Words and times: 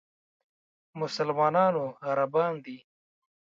مسلمانانو 0.99 1.85
عربان 2.07 2.53
دي. 2.65 2.77